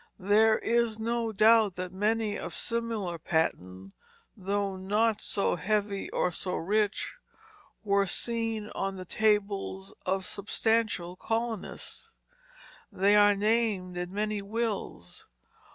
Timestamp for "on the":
8.73-9.05